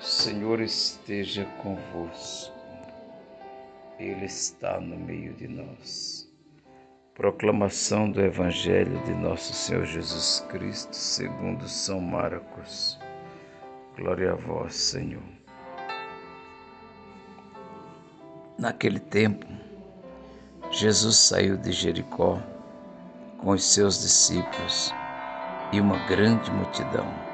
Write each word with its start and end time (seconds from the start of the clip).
Senhor 0.00 0.60
esteja 0.60 1.44
convosco, 1.60 2.54
Ele 3.98 4.26
está 4.26 4.80
no 4.80 4.96
meio 4.96 5.34
de 5.34 5.48
nós. 5.48 6.32
Proclamação 7.14 8.08
do 8.08 8.20
Evangelho 8.20 8.96
de 9.02 9.12
Nosso 9.12 9.52
Senhor 9.52 9.84
Jesus 9.84 10.46
Cristo, 10.50 10.94
segundo 10.94 11.68
São 11.68 12.00
Marcos. 12.00 12.96
Glória 13.96 14.32
a 14.32 14.36
vós, 14.36 14.74
Senhor. 14.74 15.22
Naquele 18.56 19.00
tempo, 19.00 19.46
Jesus 20.70 21.16
saiu 21.16 21.56
de 21.56 21.72
Jericó 21.72 22.40
com 23.38 23.50
os 23.50 23.64
seus 23.64 24.00
discípulos 24.00 24.94
e 25.72 25.80
uma 25.80 25.98
grande 26.06 26.52
multidão 26.52 27.27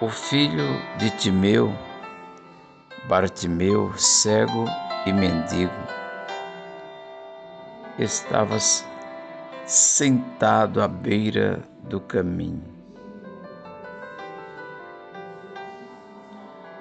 o 0.00 0.08
filho 0.08 0.80
de 0.96 1.10
Timeu, 1.10 1.74
Bartimeu, 3.06 3.92
cego 3.98 4.64
e 5.04 5.12
mendigo, 5.12 5.72
estava 7.98 8.56
sentado 9.66 10.80
à 10.80 10.88
beira 10.88 11.62
do 11.82 12.00
caminho. 12.00 12.64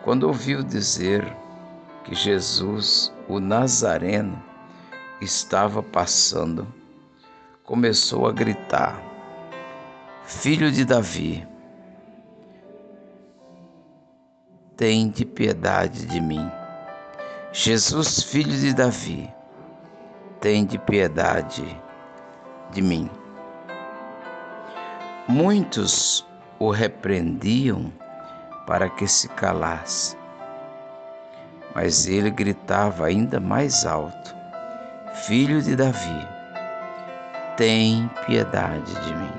Quando 0.02 0.24
ouviu 0.24 0.64
dizer 0.64 1.36
que 2.06 2.16
Jesus, 2.16 3.14
o 3.28 3.38
Nazareno, 3.42 4.42
estava 5.20 5.84
passando, 5.84 6.66
começou 7.66 8.28
a 8.28 8.32
gritar: 8.32 8.98
Filho 10.24 10.72
de 10.72 10.86
Davi, 10.86 11.46
de 15.10 15.26
piedade 15.26 16.06
de 16.06 16.22
mim. 16.22 16.50
Jesus, 17.52 18.24
filho 18.24 18.54
de 18.54 18.74
Davi, 18.74 19.30
de 20.66 20.78
piedade 20.78 21.66
de 22.72 22.82
mim. 22.82 23.10
Muitos 25.28 26.26
o 26.58 26.72
repreendiam 26.72 27.92
para 28.66 28.90
que 28.90 29.06
se 29.06 29.28
calasse, 29.28 30.16
mas 31.76 32.08
ele 32.08 32.32
gritava 32.32 33.08
ainda 33.08 33.38
mais 33.38 33.86
alto: 33.86 34.34
Filho 35.14 35.62
de 35.62 35.76
Davi, 35.76 36.28
tem 37.58 38.10
piedade 38.26 38.94
de 39.02 39.14
mim. 39.14 39.34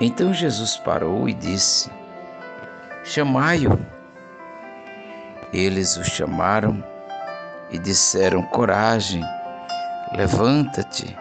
Então 0.00 0.32
Jesus 0.32 0.78
parou 0.78 1.28
e 1.28 1.34
disse: 1.34 1.99
Chamai-o. 3.12 3.76
Eles 5.52 5.96
o 5.96 6.04
chamaram 6.04 6.80
e 7.68 7.76
disseram: 7.76 8.40
Coragem, 8.40 9.20
levanta-te, 10.12 11.18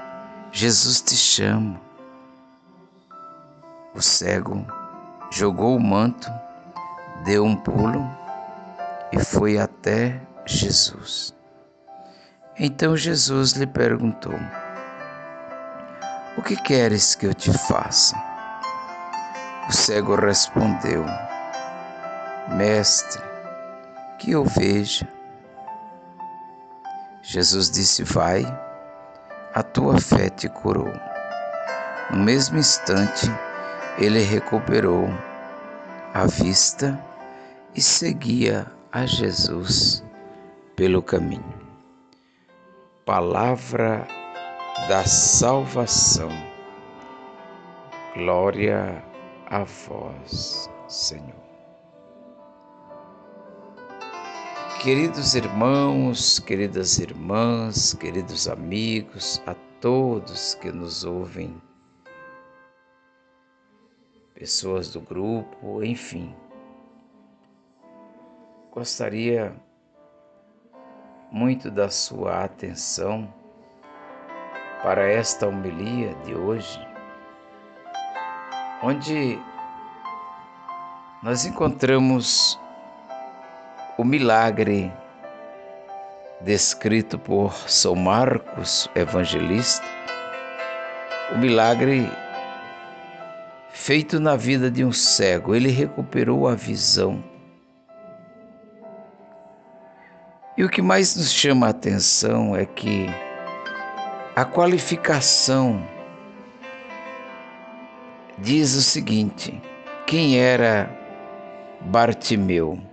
Jesus 0.51 1.01
te 1.01 1.15
chama. 1.15 1.81
O 3.95 4.03
cego 4.03 4.63
jogou 5.31 5.75
o 5.75 5.79
manto, 5.79 6.31
deu 7.25 7.43
um 7.43 7.55
pulo 7.55 8.07
e 9.11 9.17
foi 9.17 9.57
até 9.57 10.21
Jesus. 10.45 11.33
Então 12.59 12.95
Jesus 12.95 13.53
lhe 13.53 13.65
perguntou: 13.65 14.35
O 16.37 16.43
que 16.43 16.55
queres 16.55 17.15
que 17.15 17.25
eu 17.25 17.33
te 17.33 17.51
faça? 17.51 18.15
O 19.67 19.73
cego 19.73 20.13
respondeu: 20.13 21.03
Mestre, 22.49 23.21
que 24.17 24.31
eu 24.31 24.43
veja. 24.43 25.07
Jesus 27.21 27.69
disse: 27.69 28.03
Vai, 28.03 28.43
a 29.53 29.61
tua 29.61 29.99
fé 29.99 30.29
te 30.29 30.49
curou. 30.49 30.91
No 32.09 32.17
mesmo 32.17 32.57
instante, 32.57 33.27
ele 33.97 34.21
recuperou 34.21 35.07
a 36.13 36.25
vista 36.25 36.99
e 37.75 37.81
seguia 37.81 38.65
a 38.91 39.05
Jesus 39.05 40.03
pelo 40.75 41.03
caminho. 41.03 41.59
Palavra 43.05 44.07
da 44.87 45.05
salvação. 45.05 46.29
Glória 48.15 49.03
a 49.49 49.63
vós, 49.63 50.69
Senhor. 50.87 51.48
Queridos 54.79 55.35
irmãos, 55.35 56.39
queridas 56.39 56.99
irmãs, 56.99 57.93
queridos 57.95 58.47
amigos, 58.47 59.41
a 59.45 59.53
todos 59.81 60.55
que 60.55 60.71
nos 60.71 61.03
ouvem, 61.03 61.61
pessoas 64.33 64.93
do 64.93 65.01
grupo, 65.01 65.83
enfim, 65.83 66.33
gostaria 68.71 69.53
muito 71.29 71.69
da 71.69 71.89
sua 71.89 72.45
atenção 72.45 73.27
para 74.81 75.11
esta 75.11 75.45
homilia 75.45 76.15
de 76.23 76.33
hoje, 76.33 76.79
onde 78.81 79.37
nós 81.21 81.45
encontramos 81.45 82.57
o 83.99 84.03
milagre 84.05 84.89
descrito 86.39 87.19
por 87.19 87.53
São 87.69 87.97
Marcos, 87.97 88.89
evangelista, 88.95 89.85
o 91.35 91.37
milagre 91.37 92.09
feito 93.73 94.17
na 94.17 94.37
vida 94.37 94.71
de 94.71 94.85
um 94.85 94.93
cego, 94.93 95.53
ele 95.53 95.67
recuperou 95.67 96.47
a 96.47 96.55
visão. 96.55 97.21
E 100.55 100.63
o 100.63 100.69
que 100.69 100.81
mais 100.81 101.17
nos 101.17 101.33
chama 101.33 101.67
a 101.67 101.71
atenção 101.71 102.55
é 102.55 102.65
que 102.65 103.05
a 104.33 104.45
qualificação 104.45 105.85
diz 108.37 108.75
o 108.75 108.81
seguinte: 108.81 109.61
quem 110.07 110.39
era 110.39 110.89
Bartimeu? 111.81 112.88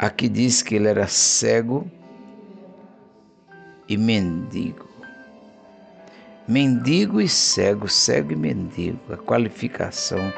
Aqui 0.00 0.30
diz 0.30 0.62
que 0.62 0.76
ele 0.76 0.88
era 0.88 1.06
cego 1.06 1.86
e 3.86 3.98
mendigo. 3.98 4.88
Mendigo 6.48 7.20
e 7.20 7.28
cego, 7.28 7.86
cego 7.86 8.32
e 8.32 8.36
mendigo. 8.36 9.12
A 9.12 9.18
qualificação 9.18 10.32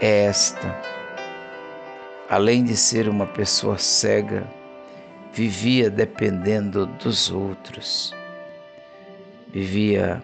é 0.00 0.24
esta. 0.24 0.76
Além 2.28 2.64
de 2.64 2.76
ser 2.76 3.08
uma 3.08 3.24
pessoa 3.24 3.78
cega, 3.78 4.44
vivia 5.32 5.88
dependendo 5.88 6.84
dos 6.84 7.30
outros. 7.30 8.12
Vivia 9.52 10.20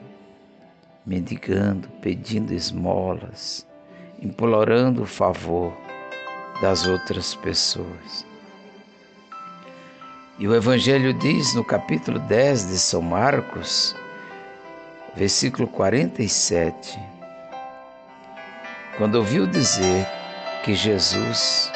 mendigando, 1.06 1.88
pedindo 2.02 2.52
esmolas, 2.52 3.64
implorando 4.20 5.04
o 5.04 5.06
favor 5.06 5.72
das 6.60 6.88
outras 6.88 7.36
pessoas. 7.36 8.33
E 10.36 10.48
o 10.48 10.54
Evangelho 10.54 11.14
diz 11.14 11.54
no 11.54 11.62
capítulo 11.62 12.18
10 12.18 12.66
de 12.66 12.78
São 12.80 13.00
Marcos, 13.00 13.94
versículo 15.14 15.68
47, 15.68 16.98
quando 18.98 19.14
ouviu 19.14 19.46
dizer 19.46 20.04
que 20.64 20.74
Jesus, 20.74 21.70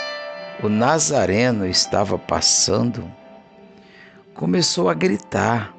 o 0.61 0.69
Nazareno, 0.69 1.69
estava 1.69 2.19
passando, 2.19 3.09
começou 4.35 4.91
a 4.91 4.94
gritar. 4.94 5.73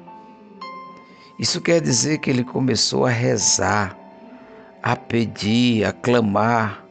Isso 1.38 1.60
quer 1.60 1.82
dizer 1.82 2.16
que 2.16 2.30
ele 2.30 2.44
começou 2.44 3.04
a 3.04 3.10
rezar, 3.10 3.94
a 4.82 4.96
pedir, 4.96 5.84
a 5.84 5.92
clamar, 5.92 6.82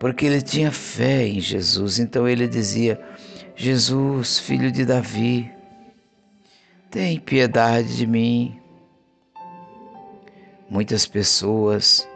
porque 0.00 0.26
ele 0.26 0.42
tinha 0.42 0.72
fé 0.72 1.24
em 1.26 1.40
Jesus. 1.40 2.00
Então 2.00 2.28
ele 2.28 2.48
dizia: 2.48 3.00
Jesus, 3.56 4.40
filho 4.40 4.72
de 4.72 4.84
Davi, 4.84 5.48
tem 6.90 7.20
piedade 7.20 7.96
de 7.96 8.04
mim. 8.04 8.60
Muitas 10.68 11.06
pessoas 11.06 12.08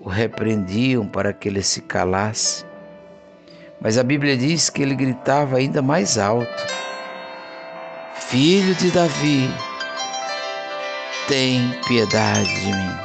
o 0.00 0.08
repreendiam 0.08 1.08
para 1.08 1.32
que 1.32 1.48
ele 1.48 1.62
se 1.62 1.80
calasse, 1.80 2.64
mas 3.80 3.98
a 3.98 4.04
Bíblia 4.04 4.36
diz 4.36 4.70
que 4.70 4.80
ele 4.80 4.94
gritava 4.94 5.56
ainda 5.56 5.82
mais 5.82 6.16
alto: 6.16 6.66
Filho 8.14 8.72
de 8.76 8.92
Davi, 8.92 9.50
tem 11.26 11.68
piedade 11.88 12.60
de 12.60 12.66
mim. 12.66 12.96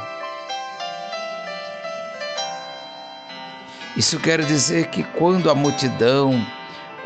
Isso 3.96 4.20
quer 4.20 4.44
dizer 4.44 4.86
que 4.88 5.02
quando 5.02 5.50
a 5.50 5.54
multidão, 5.54 6.32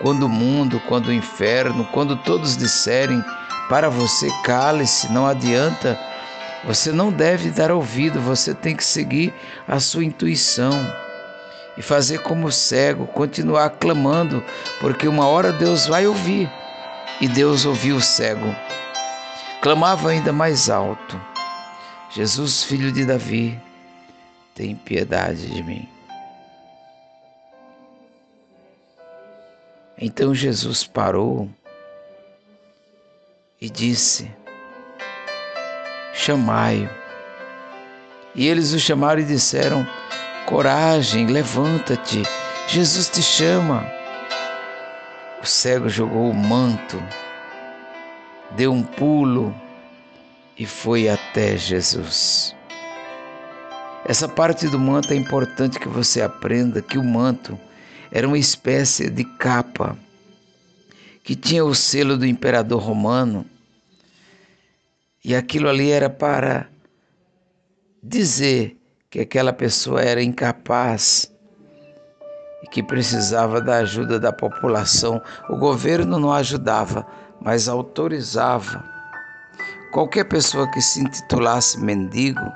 quando 0.01 0.25
o 0.25 0.29
mundo, 0.29 0.81
quando 0.89 1.07
o 1.07 1.13
inferno, 1.13 1.85
quando 1.93 2.17
todos 2.17 2.57
disserem 2.57 3.23
para 3.69 3.89
você 3.89 4.29
cale-se, 4.45 5.13
não 5.13 5.27
adianta, 5.27 5.99
você 6.65 6.93
não 6.93 7.11
deve 7.11 7.51
dar 7.51 7.71
ouvido, 7.71 8.21
você 8.21 8.55
tem 8.55 8.75
que 8.75 8.85
seguir 8.85 9.33
a 9.69 9.79
sua 9.79 10.05
intuição 10.05 10.73
e 11.77 11.83
fazer 11.83 12.21
como 12.21 12.47
o 12.49 12.53
cego, 12.53 13.07
continuar 13.07 13.71
clamando, 13.71 14.43
porque 14.81 15.09
uma 15.09 15.27
hora 15.27 15.53
Deus 15.53 15.87
vai 15.87 16.07
ouvir. 16.07 16.51
E 17.21 17.29
Deus 17.29 17.67
ouviu 17.67 17.97
o 17.97 18.01
cego. 18.01 18.55
Clamava 19.61 20.11
ainda 20.11 20.33
mais 20.33 20.71
alto: 20.71 21.21
Jesus, 22.11 22.65
filho 22.65 22.91
de 22.91 23.05
Davi, 23.05 23.61
tem 24.55 24.75
piedade 24.75 25.47
de 25.47 25.63
mim. 25.63 25.87
Então 30.01 30.35
Jesus 30.35 30.83
parou 30.83 31.51
e 33.61 33.69
disse: 33.69 34.31
Chamai-o. 36.15 36.89
E 38.35 38.47
eles 38.49 38.73
o 38.73 38.81
chamaram 38.81 39.21
e 39.21 39.27
disseram: 39.27 39.87
Coragem, 40.47 41.27
levanta-te, 41.27 42.23
Jesus 42.67 43.11
te 43.11 43.23
chama. 43.23 43.87
O 45.43 45.47
cego 45.47 45.89
jogou 45.89 46.31
o 46.31 46.35
manto, 46.35 47.03
deu 48.53 48.73
um 48.73 48.83
pulo 48.83 49.55
e 50.59 50.65
foi 50.65 51.11
até 51.11 51.59
Jesus. 51.59 52.57
Essa 54.07 54.27
parte 54.27 54.67
do 54.67 54.79
manto 54.79 55.13
é 55.13 55.17
importante 55.17 55.79
que 55.79 55.89
você 55.89 56.23
aprenda 56.23 56.81
que 56.81 56.97
o 56.97 57.05
manto 57.05 57.59
era 58.13 58.27
uma 58.27 58.39
espécie 58.39 59.09
de 59.09 59.25
capa 59.25 59.97
que 61.23 61.37
tinha 61.37 61.65
o 61.65 61.75
selo 61.75 62.17
do 62.17 62.27
imperador 62.27 62.81
romano 62.81 63.47
e 65.25 65.35
aquilo 65.35 65.69
ali 65.69 65.91
era 65.91 66.09
para 66.09 66.67
dizer 68.03 68.77
que 69.11 69.21
aquela 69.21 69.53
pessoa 69.53 70.01
era 70.01 70.23
incapaz 70.23 71.31
e 72.63 72.67
que 72.69 72.83
precisava 72.83 73.61
da 73.61 73.77
ajuda 73.79 74.19
da 74.19 74.33
população. 74.33 75.21
O 75.49 75.57
governo 75.57 76.19
não 76.19 76.33
ajudava, 76.33 77.07
mas 77.41 77.69
autorizava. 77.69 78.83
Qualquer 79.93 80.25
pessoa 80.25 80.71
que 80.71 80.81
se 80.81 81.01
intitulasse 81.01 81.79
mendigo, 81.79 82.51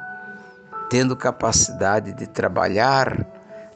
tendo 0.88 1.16
capacidade 1.16 2.12
de 2.12 2.26
trabalhar, 2.26 3.26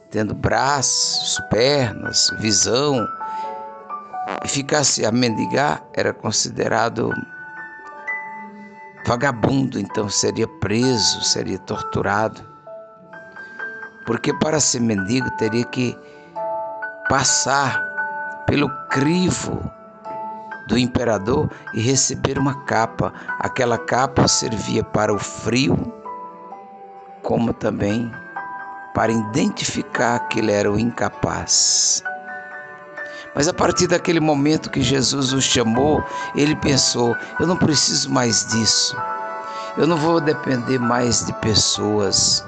tendo 0.09 0.33
braços, 0.33 1.39
pernas, 1.49 2.31
visão, 2.39 3.07
e 4.43 4.47
ficasse 4.47 5.05
a 5.05 5.11
mendigar, 5.11 5.83
era 5.95 6.13
considerado 6.13 7.11
vagabundo, 9.05 9.79
então 9.79 10.09
seria 10.09 10.47
preso, 10.59 11.21
seria 11.23 11.57
torturado 11.59 12.49
porque 14.09 14.33
para 14.33 14.59
ser 14.59 14.81
mendigo 14.81 15.29
teria 15.37 15.63
que 15.65 15.95
passar 17.07 17.79
pelo 18.47 18.67
crivo 18.87 19.71
do 20.67 20.79
imperador 20.79 21.47
e 21.75 21.79
receber 21.79 22.39
uma 22.39 22.65
capa. 22.65 23.13
Aquela 23.39 23.77
capa 23.77 24.27
servia 24.27 24.83
para 24.83 25.13
o 25.13 25.19
frio, 25.19 25.77
como 27.21 27.53
também 27.53 28.11
para 28.93 29.11
identificar 29.11 30.27
que 30.27 30.39
ele 30.39 30.51
era 30.51 30.71
o 30.71 30.79
incapaz. 30.79 32.03
Mas 33.35 33.47
a 33.47 33.53
partir 33.53 33.87
daquele 33.87 34.19
momento 34.19 34.69
que 34.69 34.81
Jesus 34.81 35.33
o 35.33 35.41
chamou, 35.41 36.03
ele 36.35 36.55
pensou: 36.55 37.15
eu 37.39 37.47
não 37.47 37.55
preciso 37.55 38.11
mais 38.11 38.45
disso. 38.47 38.95
Eu 39.77 39.87
não 39.87 39.95
vou 39.95 40.19
depender 40.19 40.79
mais 40.79 41.25
de 41.25 41.33
pessoas. 41.33 42.43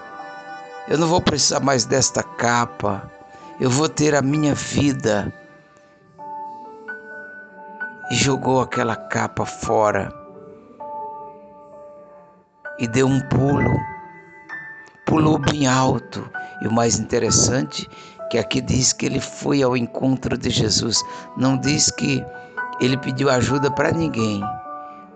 Eu 0.88 0.98
não 0.98 1.08
vou 1.08 1.22
precisar 1.22 1.60
mais 1.60 1.86
desta 1.86 2.24
capa. 2.24 3.10
Eu 3.60 3.70
vou 3.70 3.88
ter 3.88 4.16
a 4.16 4.22
minha 4.22 4.54
vida. 4.54 5.32
E 8.10 8.16
jogou 8.16 8.60
aquela 8.60 8.96
capa 8.96 9.46
fora. 9.46 10.12
E 12.80 12.88
deu 12.88 13.08
um 13.08 13.22
pulo. 13.30 13.80
Pulou 15.06 15.38
bem 15.38 15.68
alto. 15.68 16.30
E 16.62 16.68
o 16.68 16.72
mais 16.72 17.00
interessante 17.00 17.90
que 18.30 18.38
aqui 18.38 18.62
diz 18.62 18.94
que 18.94 19.06
ele 19.06 19.20
foi 19.20 19.62
ao 19.62 19.76
encontro 19.76 20.38
de 20.38 20.50
Jesus. 20.50 21.04
Não 21.36 21.58
diz 21.58 21.92
que 21.92 22.26
ele 22.80 22.98
pediu 22.98 23.30
ajuda 23.30 23.70
para 23.70 23.92
ninguém, 23.92 24.42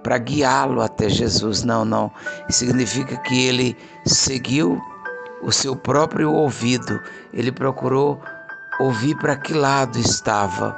para 0.03 0.17
guiá-lo 0.17 0.81
até 0.81 1.09
Jesus. 1.09 1.63
Não, 1.63 1.85
não. 1.85 2.11
Significa 2.49 3.15
que 3.17 3.47
ele 3.47 3.77
seguiu 4.05 4.81
o 5.41 5.51
seu 5.51 5.75
próprio 5.75 6.31
ouvido. 6.31 6.99
Ele 7.33 7.51
procurou 7.51 8.21
ouvir 8.79 9.15
para 9.17 9.37
que 9.37 9.53
lado 9.53 9.97
estava 9.97 10.77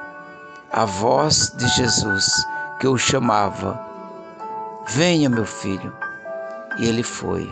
a 0.72 0.86
voz 0.86 1.52
de 1.58 1.68
Jesus 1.70 2.32
que 2.80 2.88
o 2.88 2.98
chamava: 2.98 3.80
Venha, 4.88 5.30
meu 5.30 5.46
filho. 5.46 5.94
E 6.78 6.86
ele 6.86 7.04
foi. 7.04 7.52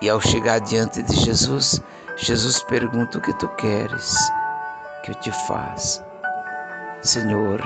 E 0.00 0.08
ao 0.08 0.20
chegar 0.20 0.60
diante 0.60 1.02
de 1.02 1.14
Jesus, 1.14 1.80
Jesus 2.16 2.62
pergunta: 2.64 3.18
O 3.18 3.20
que 3.20 3.32
tu 3.34 3.48
queres 3.48 4.16
que 5.04 5.10
eu 5.10 5.14
te 5.16 5.30
faça? 5.46 6.04
Senhor, 7.02 7.60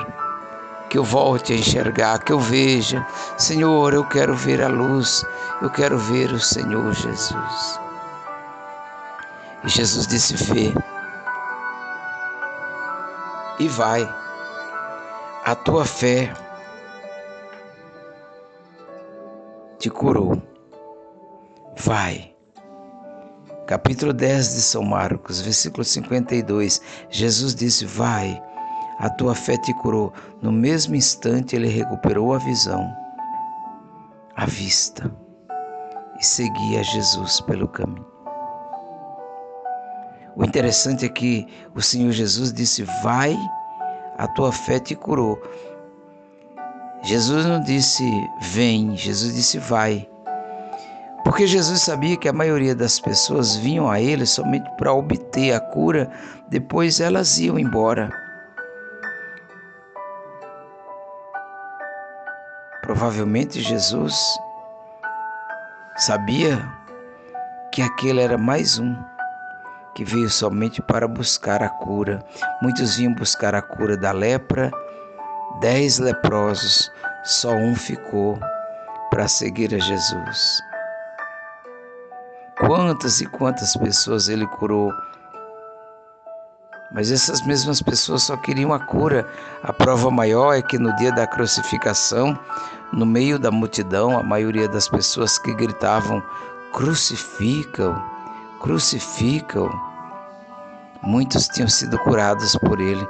que 0.90 0.98
eu 0.98 1.04
volte 1.04 1.52
a 1.52 1.56
enxergar, 1.56 2.18
que 2.20 2.32
eu 2.32 2.40
veja. 2.40 3.06
Senhor, 3.36 3.94
eu 3.94 4.04
quero 4.04 4.34
ver 4.34 4.62
a 4.62 4.68
luz, 4.68 5.24
eu 5.62 5.70
quero 5.70 5.98
ver 5.98 6.32
o 6.32 6.40
Senhor 6.40 6.92
Jesus. 6.92 7.80
E 9.64 9.68
Jesus 9.68 10.06
disse: 10.06 10.34
Vê 10.34 10.74
e 13.58 13.68
vai, 13.68 14.12
a 15.44 15.54
tua 15.54 15.84
fé 15.84 16.32
te 19.78 19.88
curou. 19.88 20.53
Vai. 21.76 22.34
Capítulo 23.66 24.12
10 24.12 24.54
de 24.54 24.60
São 24.60 24.82
Marcos, 24.82 25.40
versículo 25.40 25.84
52. 25.84 26.80
Jesus 27.10 27.54
disse: 27.54 27.84
Vai 27.86 28.42
a 28.98 29.10
tua 29.10 29.34
fé 29.34 29.56
te 29.56 29.72
curou. 29.74 30.12
No 30.40 30.52
mesmo 30.52 30.94
instante 30.94 31.56
ele 31.56 31.68
recuperou 31.68 32.32
a 32.32 32.38
visão, 32.38 32.94
a 34.36 34.46
vista, 34.46 35.10
e 36.18 36.24
seguia 36.24 36.82
Jesus 36.84 37.40
pelo 37.40 37.68
caminho. 37.68 38.06
O 40.36 40.44
interessante 40.44 41.04
é 41.04 41.08
que 41.08 41.46
o 41.74 41.82
Senhor 41.82 42.12
Jesus 42.12 42.52
disse: 42.52 42.82
Vai, 43.02 43.36
a 44.16 44.26
tua 44.28 44.52
fé 44.52 44.78
te 44.78 44.94
curou. 44.94 45.40
Jesus 47.02 47.44
não 47.44 47.60
disse 47.60 48.04
vem, 48.40 48.96
Jesus 48.96 49.34
disse 49.34 49.58
vai. 49.58 50.08
Porque 51.24 51.46
Jesus 51.46 51.80
sabia 51.80 52.18
que 52.18 52.28
a 52.28 52.32
maioria 52.32 52.74
das 52.74 53.00
pessoas 53.00 53.56
vinham 53.56 53.90
a 53.90 53.98
ele 53.98 54.26
somente 54.26 54.70
para 54.76 54.92
obter 54.92 55.54
a 55.54 55.60
cura, 55.60 56.10
depois 56.48 57.00
elas 57.00 57.38
iam 57.38 57.58
embora. 57.58 58.10
Provavelmente 62.82 63.62
Jesus 63.62 64.14
sabia 65.96 66.62
que 67.72 67.80
aquele 67.80 68.20
era 68.20 68.36
mais 68.36 68.78
um 68.78 68.94
que 69.94 70.04
veio 70.04 70.28
somente 70.28 70.82
para 70.82 71.08
buscar 71.08 71.62
a 71.62 71.70
cura. 71.70 72.22
Muitos 72.60 72.96
vinham 72.96 73.14
buscar 73.14 73.54
a 73.54 73.62
cura 73.62 73.96
da 73.96 74.12
lepra, 74.12 74.70
dez 75.60 75.98
leprosos, 75.98 76.92
só 77.24 77.50
um 77.54 77.74
ficou 77.74 78.38
para 79.10 79.26
seguir 79.26 79.74
a 79.74 79.78
Jesus. 79.78 80.73
Quantas 82.74 83.20
e 83.20 83.26
quantas 83.26 83.76
pessoas 83.76 84.28
ele 84.28 84.44
curou 84.48 84.92
mas 86.92 87.12
essas 87.12 87.40
mesmas 87.46 87.80
pessoas 87.80 88.24
só 88.24 88.36
queriam 88.36 88.72
a 88.72 88.80
cura. 88.80 89.28
A 89.62 89.72
prova 89.72 90.10
maior 90.10 90.54
é 90.54 90.60
que 90.60 90.76
no 90.76 90.94
dia 90.96 91.12
da 91.12 91.24
crucificação, 91.24 92.36
no 92.92 93.06
meio 93.06 93.38
da 93.38 93.48
multidão, 93.52 94.18
a 94.18 94.24
maioria 94.24 94.68
das 94.68 94.88
pessoas 94.88 95.38
que 95.38 95.54
gritavam: 95.54 96.20
crucificam, 96.72 97.94
crucificam. 98.60 99.70
Muitos 101.00 101.46
tinham 101.46 101.68
sido 101.68 101.96
curados 102.00 102.56
por 102.56 102.80
ele, 102.80 103.06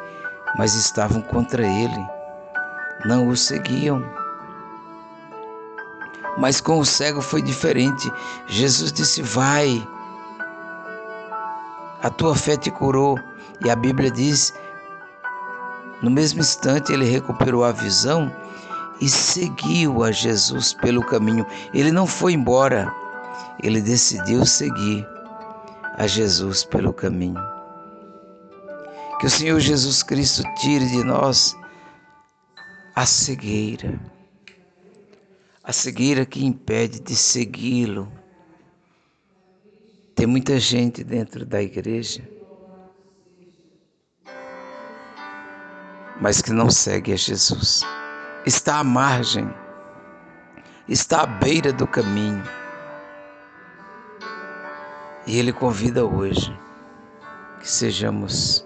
mas 0.59 0.75
estavam 0.75 1.23
contra 1.23 1.67
ele, 1.67 2.07
não 3.07 3.29
o 3.29 3.37
seguiam. 3.37 4.05
Mas 6.39 6.61
com 6.61 6.79
o 6.79 6.85
cego 6.85 7.21
foi 7.21 7.43
diferente. 7.43 8.13
Jesus 8.47 8.93
disse: 8.93 9.23
Vai, 9.23 9.87
A 12.03 12.11
tua 12.11 12.35
fé 12.35 12.57
te 12.57 12.71
curou. 12.71 13.19
E 13.65 13.71
a 13.71 13.77
Bíblia 13.77 14.11
diz: 14.11 14.53
no 16.05 16.11
mesmo 16.11 16.41
instante 16.41 16.93
ele 16.93 17.07
recuperou 17.07 17.65
a 17.65 17.73
visão 17.73 18.31
e 19.01 19.09
seguiu 19.09 20.05
a 20.05 20.13
Jesus 20.13 20.75
pelo 20.75 21.03
caminho. 21.03 21.47
Ele 21.73 21.91
não 21.91 22.07
foi 22.07 22.35
embora, 22.35 22.93
ele 23.63 23.81
decidiu 23.81 24.45
seguir 24.45 25.09
a 25.97 26.07
Jesus 26.07 26.63
pelo 26.63 26.93
caminho. 26.93 27.41
Que 29.19 29.27
o 29.27 29.31
Senhor 29.31 29.59
Jesus 29.61 30.03
Cristo 30.03 30.43
tire 30.57 30.87
de 30.87 31.03
nós 31.03 31.57
a 32.95 33.07
cegueira, 33.07 33.99
a 35.65 35.73
cegueira 35.73 36.27
que 36.27 36.45
impede 36.45 37.01
de 37.01 37.17
segui-lo. 37.17 38.13
Tem 40.15 40.27
muita 40.27 40.61
gente 40.61 41.03
dentro 41.03 41.47
da 41.47 41.63
igreja, 41.63 42.23
mas 46.21 46.43
que 46.43 46.53
não 46.53 46.71
segue 46.71 47.13
a 47.15 47.17
Jesus. 47.17 47.81
Está 48.45 48.79
à 48.79 48.85
margem, 48.85 49.49
está 50.87 51.23
à 51.23 51.27
beira 51.27 51.73
do 51.73 51.87
caminho. 51.87 52.45
E 55.27 55.39
Ele 55.39 55.53
convida 55.53 56.05
hoje 56.05 56.55
que 57.59 57.69
sejamos 57.69 58.65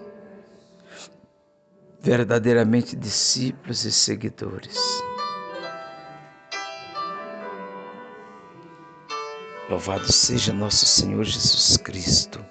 verdadeiramente 2.00 2.96
discípulos 2.96 3.84
e 3.84 3.92
seguidores. 3.92 4.76
Louvado 9.68 10.10
seja 10.10 10.50
nosso 10.50 10.86
Senhor 10.86 11.24
Jesus 11.24 11.76
Cristo, 11.76 12.42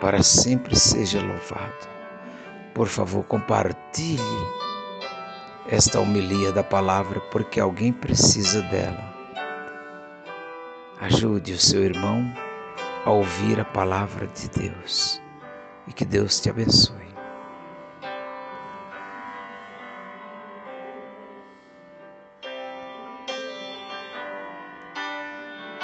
para 0.00 0.22
sempre 0.22 0.76
seja 0.76 1.20
louvado. 1.20 1.88
Por 2.72 2.86
favor, 2.86 3.24
compartilhe 3.24 4.22
esta 5.68 5.98
homilia 5.98 6.52
da 6.52 6.62
palavra, 6.62 7.18
porque 7.32 7.58
alguém 7.58 7.92
precisa 7.92 8.62
dela. 8.62 9.16
Ajude 11.00 11.54
o 11.54 11.58
seu 11.58 11.82
irmão 11.82 12.32
a 13.04 13.10
ouvir 13.10 13.58
a 13.58 13.64
palavra 13.64 14.28
de 14.28 14.48
Deus 14.48 15.20
e 15.88 15.92
que 15.92 16.04
Deus 16.04 16.38
te 16.38 16.50
abençoe. 16.50 17.05